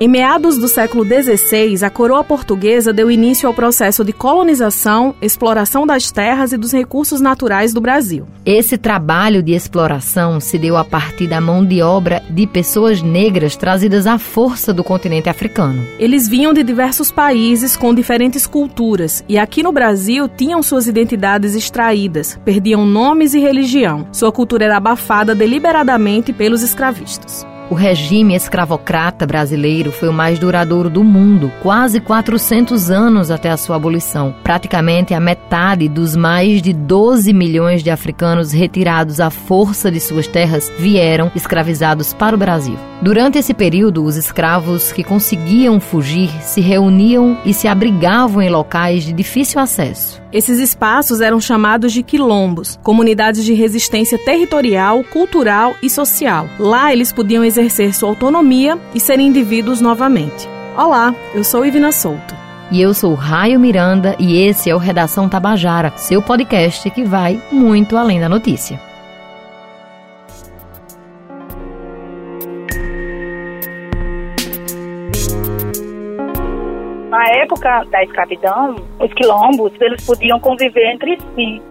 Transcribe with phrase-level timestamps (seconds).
[0.00, 5.86] Em meados do século XVI, a coroa portuguesa deu início ao processo de colonização, exploração
[5.86, 8.26] das terras e dos recursos naturais do Brasil.
[8.44, 13.54] Esse trabalho de exploração se deu a partir da mão de obra de pessoas negras
[13.54, 15.86] trazidas à força do continente africano.
[15.96, 21.54] Eles vinham de diversos países com diferentes culturas e aqui no Brasil tinham suas identidades
[21.54, 24.08] extraídas, perdiam nomes e religião.
[24.10, 27.46] Sua cultura era abafada deliberadamente pelos escravistas.
[27.74, 33.56] O regime escravocrata brasileiro foi o mais duradouro do mundo, quase 400 anos até a
[33.56, 34.32] sua abolição.
[34.44, 40.28] Praticamente a metade dos mais de 12 milhões de africanos retirados à força de suas
[40.28, 42.78] terras vieram escravizados para o Brasil.
[43.02, 49.02] Durante esse período, os escravos que conseguiam fugir se reuniam e se abrigavam em locais
[49.02, 50.23] de difícil acesso.
[50.34, 56.48] Esses espaços eram chamados de quilombos, comunidades de resistência territorial, cultural e social.
[56.58, 60.48] Lá eles podiam exercer sua autonomia e ser indivíduos novamente.
[60.76, 62.34] Olá, eu sou Ivina Souto.
[62.72, 67.40] E eu sou Raio Miranda e esse é o Redação Tabajara, seu podcast que vai
[67.52, 68.93] muito além da notícia.
[77.24, 81.62] Na época da escravidão, os quilombos eles podiam conviver entre si.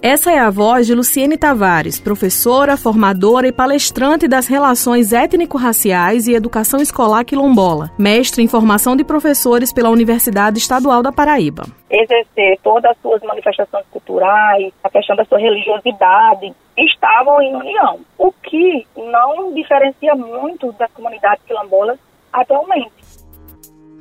[0.00, 6.34] Essa é a voz de Luciene Tavares, professora, formadora e palestrante das relações étnico-raciais e
[6.34, 11.64] educação escolar quilombola, mestre em formação de professores pela Universidade Estadual da Paraíba.
[11.90, 18.30] Exercer todas as suas manifestações culturais, a questão da sua religiosidade, estavam em união, o
[18.30, 21.98] que não diferencia muito das comunidades quilombolas
[22.32, 22.99] atualmente.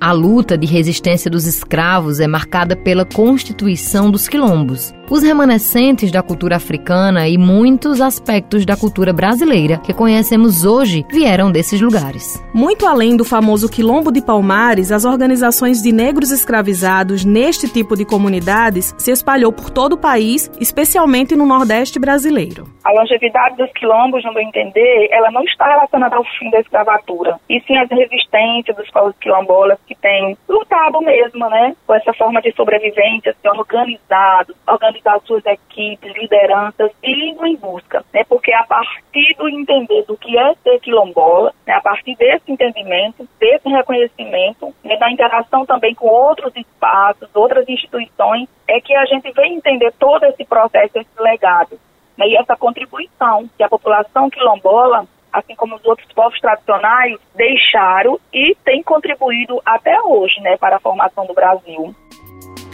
[0.02, 6.22] A luta de resistência dos escravos é marcada pela constituição dos quilombos, os remanescentes da
[6.22, 12.44] cultura africana e muitos aspectos da cultura brasileira que conhecemos hoje vieram desses lugares.
[12.54, 18.06] Muito além do famoso Quilombo de Palmares, as organizações de negros escravizados neste tipo de
[18.06, 22.68] comunidades se espalhou por todo o país, especialmente no Nordeste brasileiro.
[22.84, 27.40] A longevidade dos quilombos, no meu entender, ela não está relacionada ao fim da escravatura,
[27.50, 32.42] e sim às resistências dos povos quilombolas que têm lutado mesmo, né, com essa forma
[32.42, 34.54] de sobrevivência, se organizado,
[35.00, 38.24] organizado organizar suas equipes, lideranças e indo em busca, né?
[38.28, 41.74] Porque a partir do entender do que é ser quilombola, né?
[41.74, 44.98] a partir desse entendimento, desse reconhecimento, né?
[44.98, 50.24] da interação também com outros espaços, outras instituições, é que a gente vem entender todo
[50.26, 51.80] esse processo, esse legado,
[52.18, 52.28] né?
[52.28, 58.56] E essa contribuição que a população quilombola assim como os outros povos tradicionais, deixaram e
[58.66, 61.96] têm contribuído até hoje né, para a formação do Brasil.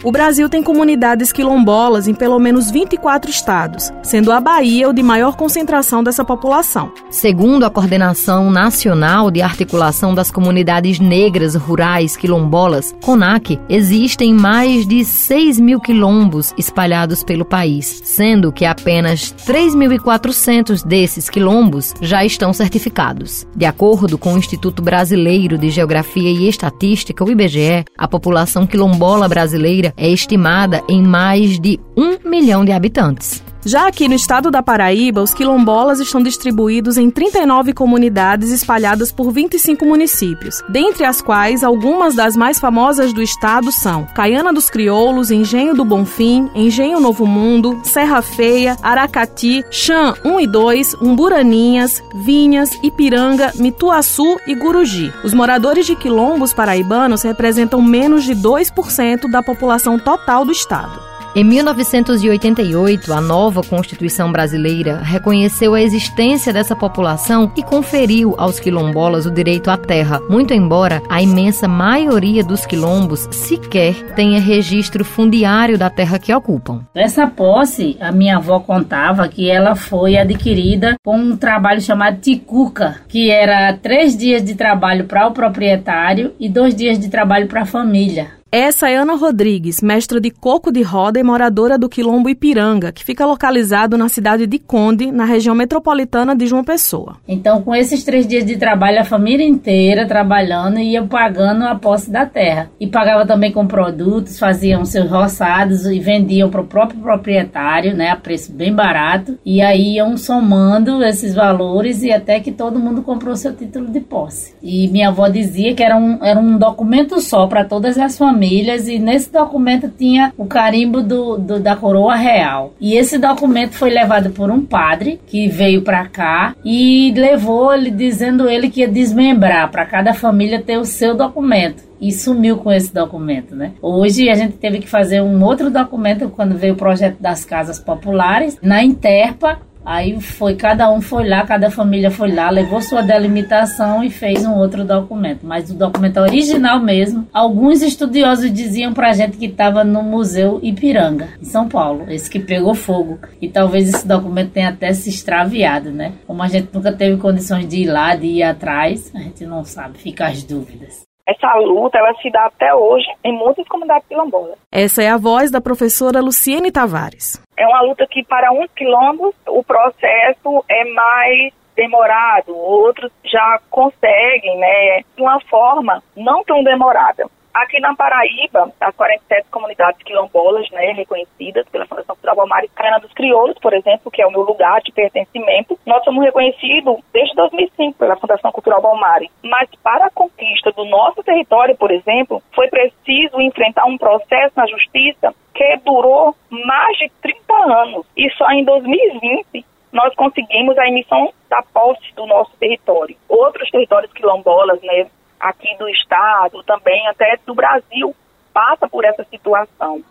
[0.02, 5.02] O Brasil tem comunidades quilombolas em pelo menos 24 estados, sendo a Bahia o de
[5.02, 6.92] maior concentração dessa população.
[7.10, 15.04] Segundo a Coordenação Nacional de Articulação das Comunidades Negras Rurais Quilombolas, CONAC, existem mais de
[15.04, 23.46] 6 mil quilombos espalhados pelo país, sendo que apenas 3.400 desses quilombos já estão certificados.
[23.56, 29.26] De acordo com o Instituto Brasileiro de Geografia e Estatística, o IBGE, a população quilombola
[29.26, 33.42] brasileira é estimada em mais de um milhão de habitantes.
[33.66, 39.32] Já aqui no estado da Paraíba, os quilombolas estão distribuídos em 39 comunidades espalhadas por
[39.32, 45.32] 25 municípios, dentre as quais algumas das mais famosas do estado são Caiana dos Crioulos,
[45.32, 52.70] Engenho do Bonfim, Engenho Novo Mundo, Serra Feia, Aracati, Chã 1 e 2, Umburaninhas, Vinhas,
[52.84, 55.12] Ipiranga, Mituaçu e Guruji.
[55.24, 61.15] Os moradores de quilombos paraibanos representam menos de 2% da população total do estado.
[61.38, 69.26] Em 1988, a nova Constituição brasileira reconheceu a existência dessa população e conferiu aos quilombolas
[69.26, 75.76] o direito à terra, muito embora a imensa maioria dos quilombos sequer tenha registro fundiário
[75.76, 76.86] da terra que ocupam.
[76.94, 83.02] Essa posse, a minha avó contava que ela foi adquirida com um trabalho chamado ticuca,
[83.08, 87.60] que era três dias de trabalho para o proprietário e dois dias de trabalho para
[87.60, 88.36] a família.
[88.50, 93.04] Essa é Ana Rodrigues, mestra de coco de roda e moradora do Quilombo Ipiranga, que
[93.04, 97.16] fica localizado na cidade de Conde, na região metropolitana de João Pessoa.
[97.26, 101.74] Então, com esses três dias de trabalho, a família inteira trabalhando e ia pagando a
[101.74, 102.70] posse da terra.
[102.78, 108.10] E pagava também com produtos, faziam seus roçados e vendiam para o próprio proprietário, né,
[108.10, 109.36] a preço bem barato.
[109.44, 114.00] E aí iam somando esses valores e até que todo mundo comprou seu título de
[114.00, 114.54] posse.
[114.62, 118.36] E minha avó dizia que era um, era um documento só para todas as famílias
[118.46, 122.74] famílias e nesse documento tinha o carimbo do, do da coroa real.
[122.80, 127.90] E esse documento foi levado por um padre que veio para cá e levou ele
[127.90, 132.70] dizendo ele que ia desmembrar para cada família ter o seu documento e sumiu com
[132.72, 133.72] esse documento, né?
[133.80, 137.78] Hoje a gente teve que fazer um outro documento quando veio o projeto das casas
[137.78, 139.60] populares na Interpa.
[139.86, 144.44] Aí foi, cada um foi lá, cada família foi lá, levou sua delimitação e fez
[144.44, 145.46] um outro documento.
[145.46, 151.28] Mas o documento original mesmo, alguns estudiosos diziam pra gente que estava no Museu Ipiranga,
[151.40, 153.20] em São Paulo, esse que pegou fogo.
[153.40, 156.14] E talvez esse documento tenha até se extraviado, né?
[156.26, 159.64] Como a gente nunca teve condições de ir lá, de ir atrás, a gente não
[159.64, 161.05] sabe, fica as dúvidas.
[161.26, 164.56] Essa luta ela se dá até hoje em muitas comunidades quilombolas.
[164.70, 167.42] Essa é a voz da professora Luciene Tavares.
[167.56, 174.56] É uma luta que para uns quilombos o processo é mais demorado, outros já conseguem,
[174.58, 177.26] né, de uma forma não tão demorada.
[177.56, 183.10] Aqui na Paraíba, as 47 comunidades quilombolas, né, reconhecidas pela Fundação Cultural Palmares, Cana dos
[183.14, 187.98] Crioulos, por exemplo, que é o meu lugar de pertencimento, nós somos reconhecidos desde 2005
[187.98, 189.30] pela Fundação Cultural Palmares.
[189.42, 194.66] Mas para a conquista do nosso território, por exemplo, foi preciso enfrentar um processo na
[194.66, 198.06] justiça que durou mais de 30 anos.
[198.14, 203.16] E só em 2020 nós conseguimos a emissão da posse do nosso território.
[203.26, 205.06] Outros territórios quilombolas, né,
[205.40, 208.14] aqui do estado, também até do Brasil,
[208.52, 210.02] passa por essa situação.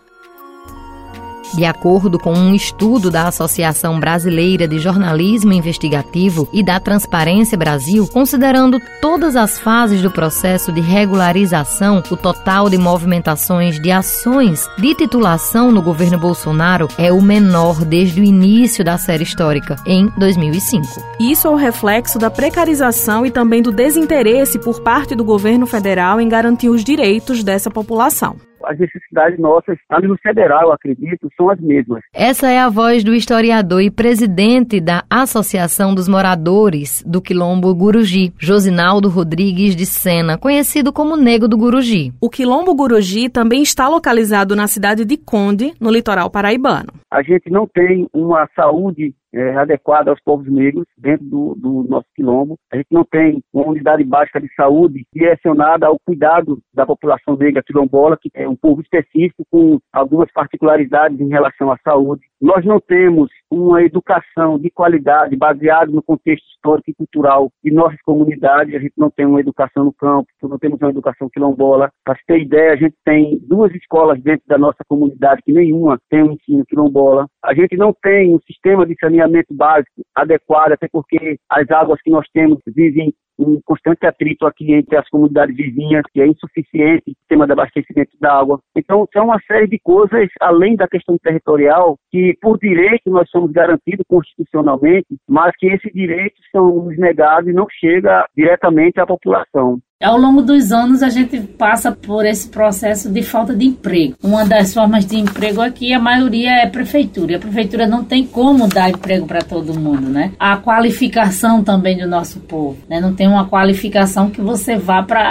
[1.56, 8.06] De acordo com um estudo da Associação Brasileira de Jornalismo Investigativo e da Transparência Brasil,
[8.12, 14.94] considerando todas as fases do processo de regularização, o total de movimentações de ações de
[14.96, 21.02] titulação no governo Bolsonaro é o menor desde o início da série histórica, em 2005.
[21.22, 26.20] Isso é o reflexo da precarização e também do desinteresse por parte do governo federal
[26.20, 31.50] em garantir os direitos dessa população as necessidades nossas, a nível federal, eu acredito, são
[31.50, 32.02] as mesmas.
[32.14, 38.34] Essa é a voz do historiador e presidente da Associação dos Moradores do Quilombo Guruji,
[38.38, 42.14] Josinaldo Rodrigues de Sena, conhecido como Nego do Guruji.
[42.22, 46.94] O Quilombo Guruji também está localizado na cidade de Conde, no litoral paraibano.
[47.12, 52.08] A gente não tem uma saúde é, adequada aos povos negros dentro do, do, nosso
[52.16, 52.58] quilombo.
[52.72, 57.62] A gente não tem uma unidade básica de saúde direcionada ao cuidado da população negra
[57.62, 62.24] quilombola, que é um povo específico com algumas particularidades em relação à saúde.
[62.42, 68.02] Nós não temos uma educação de qualidade baseada no contexto histórico e cultural de nossas
[68.02, 68.76] comunidades.
[68.76, 71.90] A gente não tem uma educação no campo, não temos uma educação quilombola.
[72.04, 76.24] Para ter ideia, a gente tem duas escolas dentro da nossa comunidade que nenhuma tem
[76.24, 77.28] um ensino quilombola.
[77.44, 82.12] A gente não tem um sistema de saneamento básico adequado, até porque as águas que
[82.12, 87.16] nós temos vivem um constante atrito aqui entre as comunidades vizinhas, que é insuficiente o
[87.20, 88.60] sistema de abastecimento da água.
[88.76, 93.52] Então, são uma série de coisas, além da questão territorial, que por direito nós somos
[93.52, 99.80] garantidos constitucionalmente, mas que esses direitos são negados e não chega diretamente à população.
[100.06, 104.14] Ao longo dos anos, a gente passa por esse processo de falta de emprego.
[104.22, 107.32] Uma das formas de emprego aqui, a maioria é prefeitura.
[107.32, 110.32] E a prefeitura não tem como dar emprego para todo mundo, né?
[110.38, 113.02] A qualificação também do nosso povo, né?
[113.02, 115.22] Não tem uma qualificação que você vá para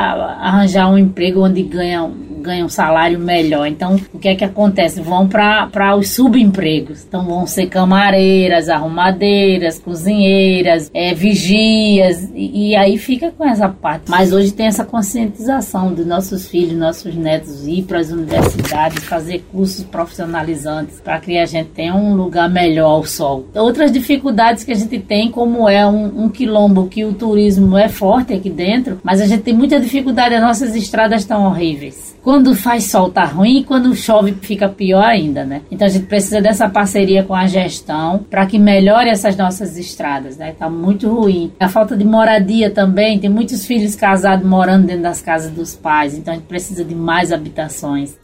[0.41, 2.11] arranjar um emprego onde ganha
[2.45, 3.67] ganham um salário melhor.
[3.67, 5.01] Então, o que é que acontece?
[5.01, 7.03] Vão para os subempregos.
[7.03, 14.05] Então, vão ser camareiras, arrumadeiras, cozinheiras, é, vigias, e, e, aí fica com essa parte.
[14.09, 19.45] Mas hoje tem essa conscientização dos nossos filhos, nossos netos ir para as universidades, fazer
[19.51, 23.47] cursos profissionalizantes, para que a gente tenha um lugar melhor ao sol.
[23.55, 27.89] Outras dificuldades que a gente tem, como é um, um quilombo que o turismo é
[27.89, 32.14] forte aqui dentro, mas a gente tem muita dificuldade, as nossas estradas estão horríveis.
[32.25, 35.61] Quando faz sol tá ruim e quando chove fica pior ainda, né?
[35.71, 40.39] Então a gente precisa dessa parceria com a gestão para que melhore essas nossas estradas,
[40.39, 40.55] né?
[40.59, 41.53] Tá muito ruim.
[41.61, 46.17] A falta de moradia também, tem muitos filhos casados morando dentro das casas dos pais,
[46.17, 48.17] então a gente precisa de mais habitações.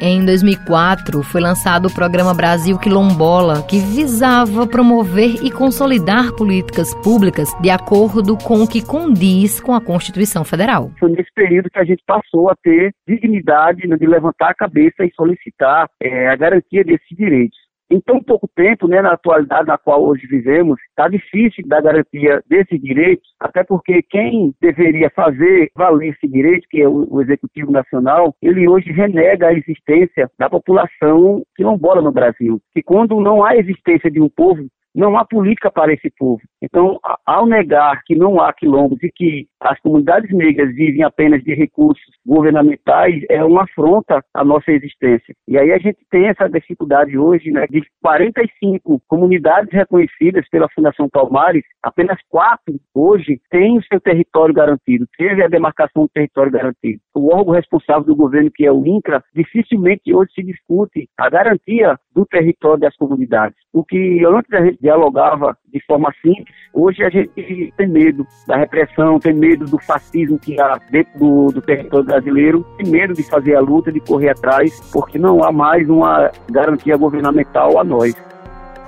[0.00, 7.48] Em 2004, foi lançado o programa Brasil Quilombola, que visava promover e consolidar políticas públicas
[7.62, 10.90] de acordo com o que condiz com a Constituição Federal.
[11.00, 15.02] Foi nesse período que a gente passou a ter dignidade né, de levantar a cabeça
[15.02, 17.65] e solicitar é, a garantia desses direitos.
[17.90, 22.42] Em tão pouco tempo, né, na atualidade na qual hoje vivemos, está difícil dar garantia
[22.48, 27.70] desses direitos, até porque quem deveria fazer valer esse direito, que é o, o Executivo
[27.70, 32.60] Nacional, ele hoje renega a existência da população quilombola no Brasil.
[32.74, 34.66] Que quando não há existência de um povo
[34.96, 36.40] não há política para esse povo.
[36.62, 41.54] Então, ao negar que não há quilombos e que as comunidades negras vivem apenas de
[41.54, 45.34] recursos governamentais, é uma afronta à nossa existência.
[45.46, 51.08] E aí a gente tem essa dificuldade hoje, né, de 45 comunidades reconhecidas pela Fundação
[51.08, 57.00] Palmares, apenas quatro hoje têm o seu território garantido, teve a demarcação do território garantido.
[57.14, 61.98] O órgão responsável do governo, que é o INCRA, dificilmente hoje se discute a garantia
[62.14, 63.56] do território das comunidades.
[63.72, 68.56] O que antes a gente dialogava de forma simples, hoje a gente tem medo da
[68.56, 73.22] repressão, tem medo do fascismo que há dentro do, do território brasileiro, tem medo de
[73.22, 78.14] fazer a luta, de correr atrás, porque não há mais uma garantia governamental a nós.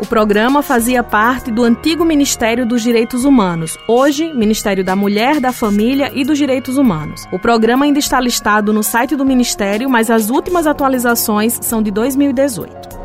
[0.01, 5.51] O programa fazia parte do antigo Ministério dos Direitos Humanos, hoje Ministério da Mulher, da
[5.53, 7.27] Família e dos Direitos Humanos.
[7.33, 11.91] O programa ainda está listado no site do Ministério, mas as últimas atualizações são de
[11.91, 12.98] 2018.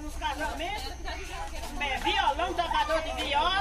[0.00, 0.92] Nos casamentos,
[1.80, 3.51] é, violão, tocador de viola,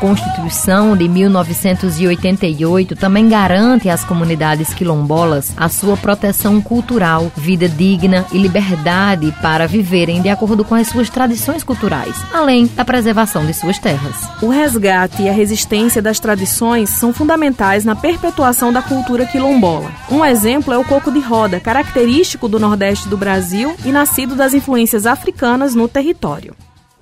[0.00, 8.38] Constituição de 1988 também garante às comunidades quilombolas a sua proteção cultural, vida digna e
[8.38, 13.78] liberdade para viverem de acordo com as suas tradições culturais, além da preservação de suas
[13.78, 14.28] terras.
[14.40, 19.90] O resgate e a resistência das tradições são fundamentais na perpetuação da cultura quilombola.
[20.10, 24.54] Um exemplo é o coco de roda, característico do Nordeste do Brasil e nascido das
[24.54, 26.54] influências africanas no território.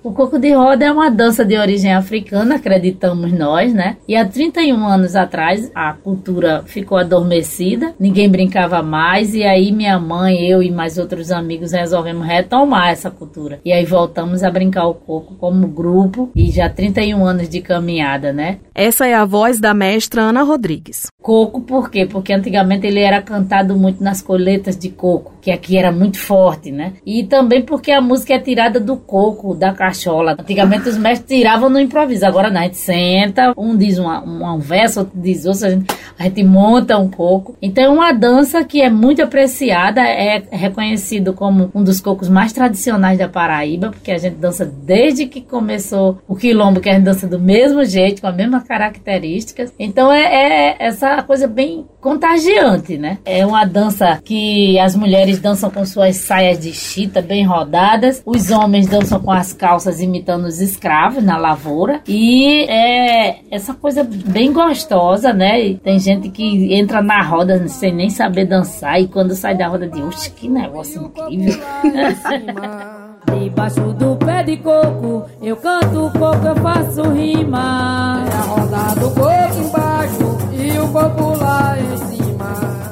[0.03, 3.97] O coco de roda é uma dança de origem africana, acreditamos nós, né?
[4.07, 9.99] E há 31 anos atrás a cultura ficou adormecida, ninguém brincava mais, e aí minha
[9.99, 13.59] mãe, eu e mais outros amigos resolvemos retomar essa cultura.
[13.65, 18.31] E aí voltamos a brincar o coco como grupo, e já 31 anos de caminhada,
[18.31, 18.59] né?
[18.75, 21.07] Essa é a voz da mestra Ana Rodrigues.
[21.19, 22.05] Coco por quê?
[22.05, 26.71] Porque antigamente ele era cantado muito nas coletas de coco, que aqui era muito forte,
[26.71, 26.93] né?
[27.05, 30.35] E também porque a música é tirada do coco, da cachola.
[30.39, 34.59] Antigamente os mestres tiravam no improviso, agora não, a gente senta, um diz uma, um
[34.59, 35.85] verso, outro diz outro, a gente,
[36.17, 37.57] a gente monta um coco.
[37.61, 42.53] Então é uma dança que é muito apreciada, é reconhecido como um dos cocos mais
[42.53, 47.03] tradicionais da Paraíba, porque a gente dança desde que começou o quilombo, que a gente
[47.03, 49.73] dança do mesmo jeito, com as mesmas características.
[49.79, 53.17] Então é, é essa coisa bem contagiante, né?
[53.25, 58.51] É uma dança que as mulheres dançam com suas saias de chita bem rodadas, os
[58.51, 64.51] homens dançam com as calças imitando os escravos na lavoura e é essa coisa bem
[64.51, 65.63] gostosa, né?
[65.63, 69.67] E tem gente que entra na roda sem nem saber dançar e quando sai da
[69.67, 71.61] roda de, oxe, que negócio incrível.
[73.39, 78.23] Debaixo do pé de coco, eu canto coco, eu faço rima.
[78.25, 82.26] É a roda do coco embaixo e o coco lá em cima.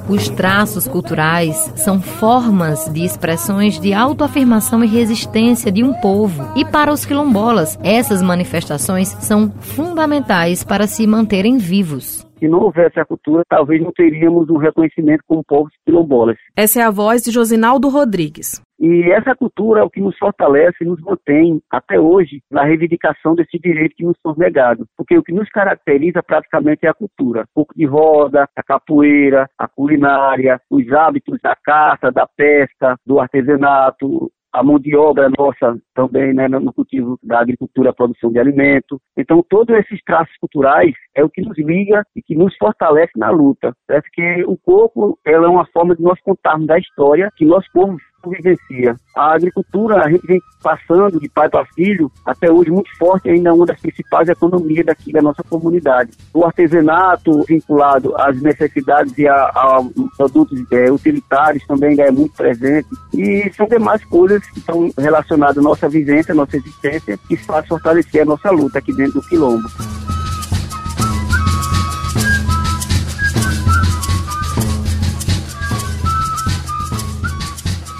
[0.08, 6.44] Os traços culturais são formas de expressões de autoafirmação e resistência de um povo.
[6.56, 12.26] E para os quilombolas, essas manifestações são fundamentais para se manterem vivos.
[12.38, 16.38] Se não houvesse a cultura, talvez não teríamos um reconhecimento como povos quilombolas.
[16.56, 18.62] Essa é a voz de Josinaldo Rodrigues.
[18.80, 23.36] E essa cultura é o que nos fortalece e nos mantém até hoje na reivindicação
[23.36, 24.86] desse direito que nos foi negado.
[24.98, 27.46] Porque o que nos caracteriza praticamente é a cultura.
[27.56, 34.32] O de roda, a capoeira, a culinária, os hábitos da caça, da pesca, do artesanato,
[34.56, 39.00] a mão de obra nossa também né, no cultivo da agricultura, produção de alimento.
[39.18, 43.30] Então, todos esses traços culturais é o que nos liga e que nos fortalece na
[43.30, 43.74] luta.
[43.90, 47.68] É que o corpo ela é uma forma de nós contarmos da história que nosso
[47.74, 47.98] povo
[48.30, 48.96] vivencia.
[49.16, 53.54] A agricultura, a gente vem passando de pai para filho, até hoje muito forte, ainda
[53.54, 56.12] uma das principais economias daqui da nossa comunidade.
[56.34, 59.84] O artesanato vinculado às necessidades e a, a
[60.18, 62.88] produtos é, utilitários também é muito presente.
[63.14, 67.68] E são demais coisas que estão relacionadas à nossa vivência, à nossa existência, que faz
[67.68, 69.68] fortalecer a nossa luta aqui dentro do quilombo.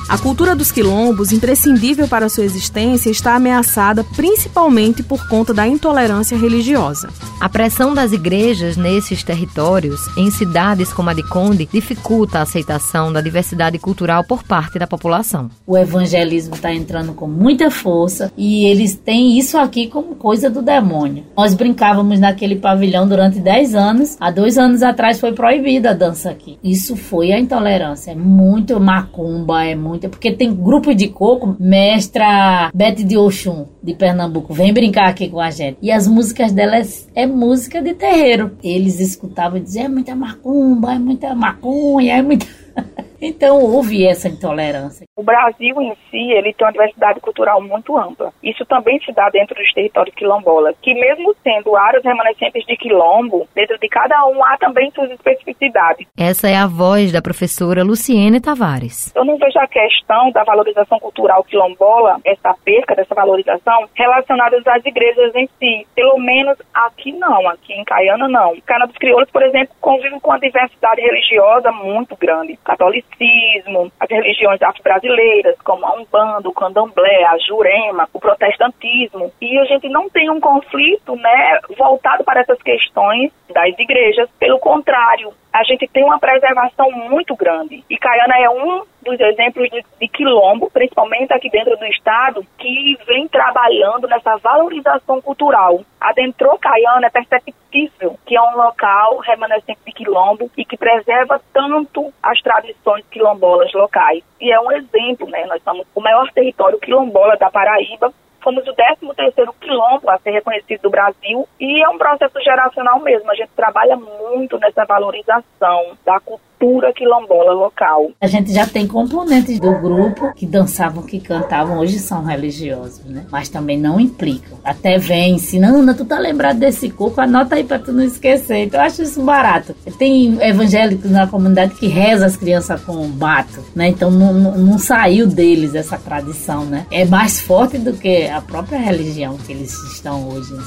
[0.08, 6.38] A cultura dos quilombos, imprescindível para sua existência, está ameaçada principalmente por conta da intolerância
[6.38, 7.10] religiosa.
[7.42, 13.12] A pressão das igrejas nesses territórios, em cidades como a de Conde, dificulta a aceitação
[13.12, 15.50] da diversidade cultural por parte da população.
[15.66, 20.62] O evangelismo está entrando com muita força e eles têm isso aqui como coisa do
[20.62, 21.24] demônio.
[21.36, 24.18] Nós brincávamos naquele pavilhão durante 10 anos.
[24.20, 26.60] Há dois anos atrás foi proibida a dança aqui.
[26.64, 28.12] Isso foi a intolerância.
[28.12, 29.95] É muito macumba, é muito.
[30.00, 35.40] Porque tem grupo de coco, mestra Bete de Oxum, de Pernambuco, vem brincar aqui com
[35.40, 35.78] a gente.
[35.82, 36.86] E as músicas dela é,
[37.16, 38.52] é música de terreiro.
[38.64, 42.46] Eles escutavam e diziam: é muita macumba, é muita macunha, é muita.
[43.22, 45.06] Então houve essa intolerância.
[45.16, 48.34] O Brasil em si, ele tem uma diversidade cultural muito ampla.
[48.44, 53.48] Isso também se dá dentro dos territórios quilombolas, que mesmo sendo áreas remanescentes de quilombo,
[53.56, 56.08] dentro de cada um há também suas especificidades.
[56.18, 59.14] Essa é a voz da professora Luciene Tavares.
[59.16, 64.86] Eu não vejo a questão da valorização cultural quilombola, essa perca dessa valorização, relacionada às
[64.86, 65.88] igrejas em si.
[65.96, 68.56] Pelo menos aqui não, aqui em Caiana não.
[68.66, 72.58] Cana dos Crioulos, por exemplo, convive com uma diversidade religiosa muito grande.
[72.64, 79.32] Católico catolicismo, as religiões afro-brasileiras, como a Umbanda, o Candomblé, a Jurema, o protestantismo.
[79.42, 84.30] E a gente não tem um conflito né, voltado para essas questões das igrejas.
[84.40, 87.82] Pelo contrário, a gente tem uma preservação muito grande.
[87.90, 92.98] E Caiana é um dos exemplos de, de, quilombo, principalmente aqui dentro do estado, que
[93.08, 95.80] vem trabalhando nessa valorização cultural.
[96.02, 102.12] Adentrou Caiana é perceptível que é um local remanescente de quilombo e que preserva tanto
[102.22, 104.24] as tradições quilombolas locais.
[104.42, 105.46] E é um exemplo, né?
[105.46, 108.12] Nós somos o maior território quilombola da Paraíba,
[108.46, 113.32] Fomos o 13º quilombo a ser reconhecido do Brasil e é um processo geracional mesmo.
[113.32, 118.12] A gente trabalha muito nessa valorização da cultura cultura quilombola local.
[118.20, 123.26] A gente já tem componentes do grupo que dançavam, que cantavam, hoje são religiosos, né?
[123.32, 124.58] Mas também não implicam.
[124.64, 127.22] Até vem, ensinando, tu tá lembrado desse coco?
[127.22, 128.66] Anota aí pra tu não esquecer.
[128.66, 129.76] Então eu acho isso barato.
[129.98, 133.90] Tem evangélicos na comunidade que reza as crianças com bato, né?
[133.90, 136.86] Então não, não, não saiu deles essa tradição, né?
[136.90, 140.54] É mais forte do que a própria religião que eles estão hoje.
[140.54, 140.64] Né?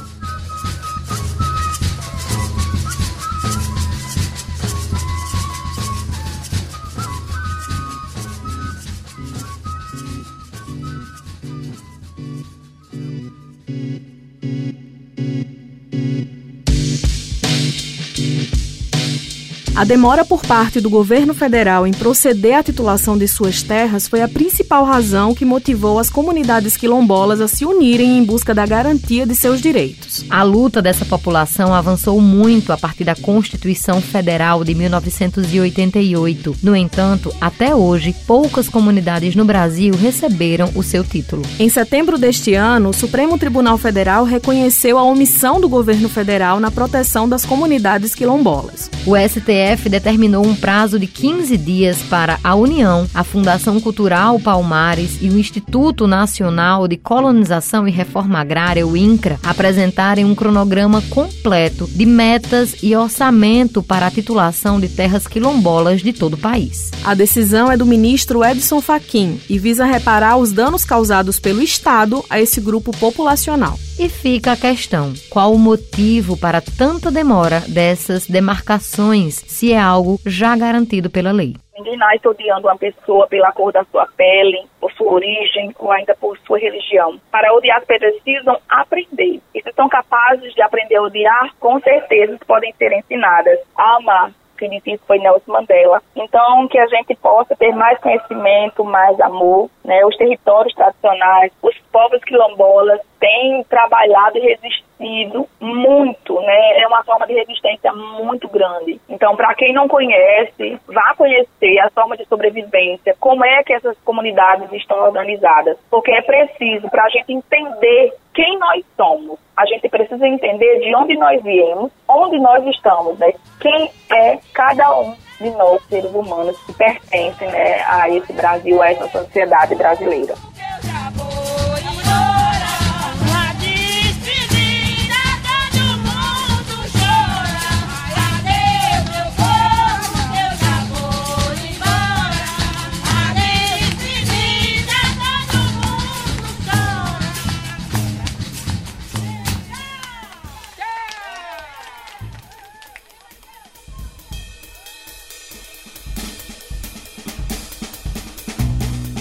[19.78, 24.20] A demora por parte do governo federal em proceder à titulação de suas terras foi
[24.20, 29.24] a principal razão que motivou as comunidades quilombolas a se unirem em busca da garantia
[29.24, 30.24] de seus direitos.
[30.28, 36.56] A luta dessa população avançou muito a partir da Constituição Federal de 1988.
[36.60, 41.42] No entanto, até hoje, poucas comunidades no Brasil receberam o seu título.
[41.56, 46.68] Em setembro deste ano, o Supremo Tribunal Federal reconheceu a omissão do governo federal na
[46.68, 48.90] proteção das comunidades quilombolas.
[49.06, 54.40] O STF STF determinou um prazo de 15 dias para a União, a Fundação Cultural
[54.40, 61.02] Palmares e o Instituto Nacional de Colonização e Reforma Agrária, o INCRA, apresentarem um cronograma
[61.10, 66.90] completo de metas e orçamento para a titulação de terras quilombolas de todo o país.
[67.04, 72.24] A decisão é do ministro Edson Fachin e visa reparar os danos causados pelo Estado
[72.30, 73.78] a esse grupo populacional.
[73.98, 80.20] E fica a questão: qual o motivo para tanta demora dessas demarcações, se é algo
[80.24, 81.56] já garantido pela lei?
[81.76, 86.14] Ninguém nasce odiando uma pessoa pela cor da sua pele, por sua origem ou ainda
[86.14, 87.18] por sua religião.
[87.32, 89.40] Para odiar, precisam aprender.
[89.52, 94.30] E se são capazes de aprender a odiar, com certeza podem ser ensinadas a amar,
[94.58, 96.02] quem disse isso foi Nelson Mandela.
[96.16, 100.04] Então, que a gente possa ter mais conhecimento, mais amor, né?
[100.04, 106.80] Os territórios tradicionais, os povos quilombolas têm trabalhado e resistido muito, né?
[106.80, 109.00] É uma forma de resistência muito grande.
[109.08, 113.96] Então, para quem não conhece, vá conhecer a forma de sobrevivência, como é que essas
[114.00, 119.38] comunidades estão organizadas, porque é preciso para a gente entender quem nós somos.
[119.56, 123.32] A gente precisa entender de onde nós viemos, onde nós estamos, né?
[123.60, 128.90] Quem é cada um de nós, seres humanos, que pertencem né, a esse Brasil, a
[128.90, 130.34] essa sociedade brasileira.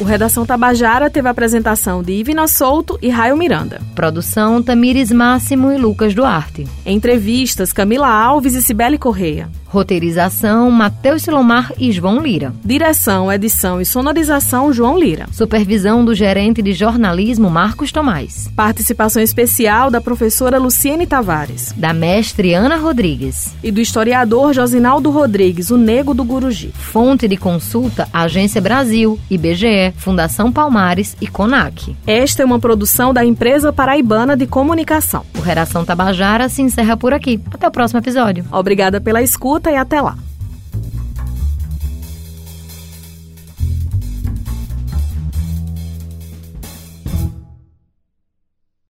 [0.07, 3.81] Redação Tabajara teve a apresentação de Ivina Souto e Raio Miranda.
[3.93, 6.65] Produção Tamires Máximo e Lucas Duarte.
[6.85, 9.49] Entrevistas Camila Alves e Cibele Correia.
[9.67, 12.53] Roteirização Matheus Silomar e João Lira.
[12.63, 15.27] Direção, edição e sonorização João Lira.
[15.31, 18.49] Supervisão do gerente de jornalismo Marcos Tomás.
[18.55, 21.73] Participação especial da professora Luciene Tavares.
[21.75, 23.53] Da mestre Ana Rodrigues.
[23.61, 26.71] E do historiador Josinaldo Rodrigues, o Nego do Guruji.
[26.73, 31.95] Fonte de consulta Agência Brasil, IBGE, Fundação Palmares e CONAC.
[32.05, 35.25] Esta é uma produção da empresa paraibana de comunicação.
[35.37, 37.39] O Redação Tabajara se encerra por aqui.
[37.51, 38.45] Até o próximo episódio.
[38.51, 39.21] Obrigada pela
[39.57, 40.15] escuta e até lá.